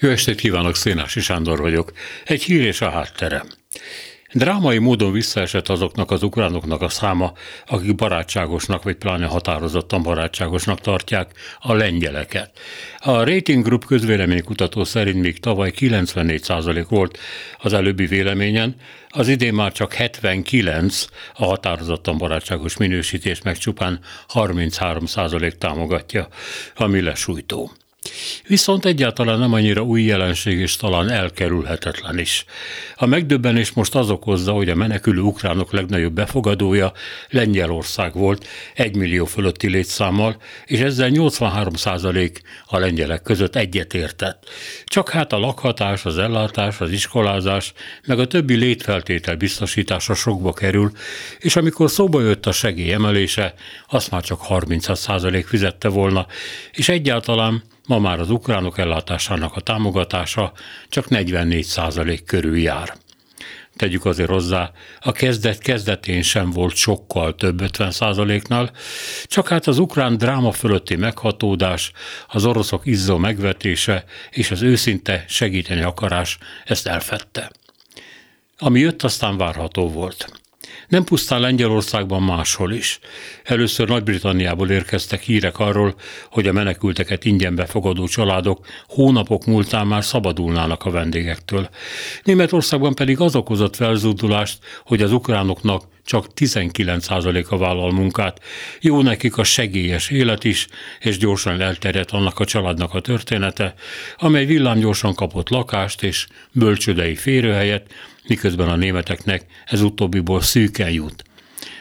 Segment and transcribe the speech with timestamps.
[0.00, 1.92] Jó estét kívánok, Szénási Sándor vagyok.
[2.24, 3.46] Egy hír és a hátterem.
[4.32, 7.32] Drámai módon visszaesett azoknak az ukránoknak a száma,
[7.66, 12.58] akik barátságosnak, vagy pláne határozottan barátságosnak tartják a lengyeleket.
[12.98, 17.18] A Rating Group közvéleménykutató szerint még tavaly 94% volt
[17.58, 18.76] az előbbi véleményen,
[19.08, 24.00] az idén már csak 79 a határozottan barátságos minősítés, meg csupán
[24.32, 26.28] 33% támogatja,
[26.74, 27.72] ami lesújtó.
[28.46, 32.44] Viszont egyáltalán nem annyira új jelenség, és talán elkerülhetetlen is.
[32.96, 36.92] A megdöbbenés most az okozza, hogy a menekülő ukránok legnagyobb befogadója
[37.28, 44.44] Lengyelország volt, egy millió fölötti létszámmal, és ezzel 83 százalék a lengyelek között egyetértett.
[44.84, 47.72] Csak hát a lakhatás, az ellátás, az iskolázás,
[48.06, 50.90] meg a többi létfeltétel biztosítása sokba kerül,
[51.38, 53.54] és amikor szóba jött a segély emelése,
[53.88, 56.26] azt már csak 30 százalék fizette volna,
[56.72, 60.52] és egyáltalán Ma már az ukránok ellátásának a támogatása
[60.88, 62.94] csak 44 százalék körül jár.
[63.76, 68.70] Tegyük azért hozzá, a kezdet kezdetén sem volt sokkal több 50 százaléknál,
[69.24, 71.92] csak hát az ukrán dráma fölötti meghatódás,
[72.26, 77.50] az oroszok izzó megvetése és az őszinte segíteni akarás ezt elfette.
[78.58, 80.44] Ami jött, aztán várható volt.
[80.88, 82.98] Nem pusztán Lengyelországban máshol is.
[83.44, 85.94] Először Nagy-Britanniából érkeztek hírek arról,
[86.30, 91.68] hogy a menekülteket ingyen befogadó családok hónapok múltán már szabadulnának a vendégektől.
[92.22, 98.40] Németországban pedig az okozott felzúdulást, hogy az ukránoknak csak 19%-a vállal munkát.
[98.80, 100.66] Jó nekik a segélyes élet is,
[101.00, 103.74] és gyorsan elterjedt annak a családnak a története,
[104.16, 107.92] amely villámgyorsan kapott lakást és bölcsödei férőhelyet,
[108.28, 111.24] miközben a németeknek ez utóbbiból szűken jut.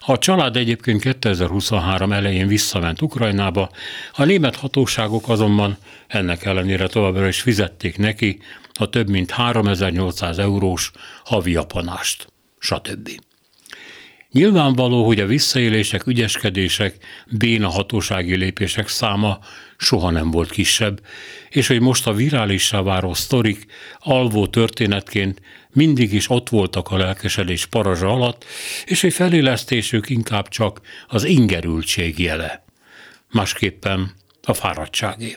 [0.00, 3.70] A család egyébként 2023 elején visszament Ukrajnába,
[4.12, 8.38] a német hatóságok azonban ennek ellenére továbbra is fizették neki
[8.72, 10.90] a több mint 3800 eurós
[11.24, 12.26] havi apanást,
[12.58, 13.10] stb.
[14.32, 16.96] Nyilvánvaló, hogy a visszaélések, ügyeskedések,
[17.30, 19.38] béna hatósági lépések száma
[19.76, 21.00] soha nem volt kisebb,
[21.48, 23.66] és hogy most a virálissá váró sztorik
[23.98, 25.40] alvó történetként
[25.70, 28.44] mindig is ott voltak a lelkesedés parazsa alatt,
[28.84, 32.64] és hogy felélesztésük inkább csak az ingerültség jele.
[33.30, 34.12] Másképpen
[34.42, 35.36] a fáradtságé.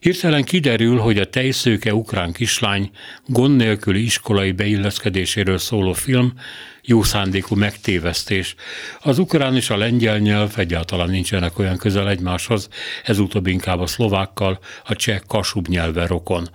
[0.00, 2.90] Hirtelen kiderül, hogy a tejszőke ukrán kislány
[3.26, 6.32] gond nélküli iskolai beilleszkedéséről szóló film
[6.82, 8.54] jó szándékú megtévesztés.
[9.00, 12.68] Az ukrán és a lengyel nyelv egyáltalán nincsenek olyan közel egymáshoz,
[13.04, 16.48] ez utóbb inkább a szlovákkal, a cseh kasub nyelve rokon.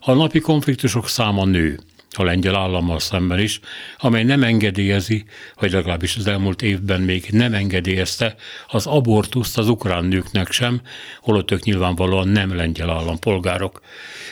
[0.00, 1.80] A napi konfliktusok száma nő
[2.18, 3.60] a lengyel állammal szemben is,
[3.98, 5.24] amely nem engedélyezi,
[5.60, 8.34] vagy legalábbis az elmúlt évben még nem engedélyezte
[8.68, 10.80] az abortuszt az ukrán nőknek sem,
[11.20, 13.80] holott ők nyilvánvalóan nem lengyel állampolgárok.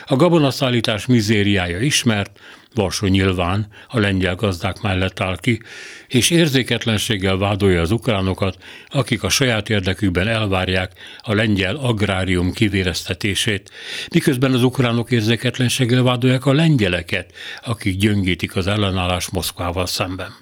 [0.05, 2.39] A gabonaszállítás mizériája ismert,
[2.73, 5.61] Varsó nyilván a lengyel gazdák mellett áll ki,
[6.07, 8.57] és érzéketlenséggel vádolja az ukránokat,
[8.87, 13.71] akik a saját érdekükben elvárják a lengyel agrárium kivéreztetését,
[14.11, 17.33] miközben az ukránok érzéketlenséggel vádolják a lengyeleket,
[17.63, 20.33] akik gyöngítik az ellenállás Moszkvával szemben.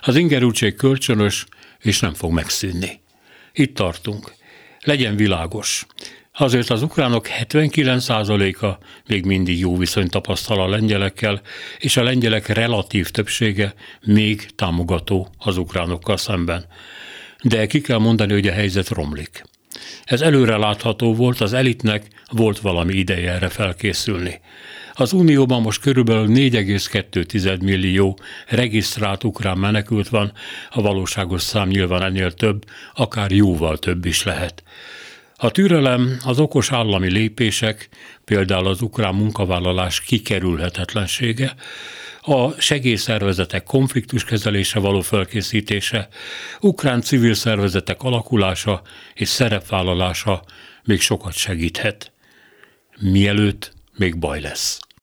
[0.00, 1.46] Az ingerültség kölcsönös,
[1.78, 3.00] és nem fog megszűnni.
[3.52, 4.32] Itt tartunk.
[4.80, 5.86] Legyen világos.
[6.32, 11.40] Azért az ukránok 79%-a még mindig jó viszonyt tapasztal a lengyelekkel,
[11.78, 16.64] és a lengyelek relatív többsége még támogató az ukránokkal szemben.
[17.42, 19.42] De ki kell mondani, hogy a helyzet romlik.
[20.04, 24.40] Ez előre látható volt, az elitnek volt valami ideje erre felkészülni.
[24.92, 30.32] Az Unióban most körülbelül 4,2 millió regisztrált ukrán menekült van,
[30.70, 32.64] a valóságos szám nyilván ennél több,
[32.94, 34.62] akár jóval több is lehet.
[35.42, 37.88] A türelem, az okos állami lépések,
[38.24, 41.54] például az ukrán munkavállalás kikerülhetetlensége,
[42.20, 46.08] a segélyszervezetek konfliktuskezelése való felkészítése,
[46.60, 48.82] ukrán civil szervezetek alakulása
[49.14, 50.42] és szerepvállalása
[50.84, 52.12] még sokat segíthet.
[52.98, 54.78] Mielőtt még baj lesz.